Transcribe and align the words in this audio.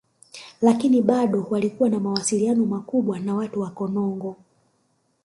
Lakini 0.61 1.01
bado 1.01 1.47
walikuwa 1.49 1.89
na 1.89 1.99
mawasiliano 1.99 2.65
makubwa 2.65 3.19
na 3.19 3.35
watu 3.35 3.59
wa 3.61 3.69
Konongo 3.69 4.35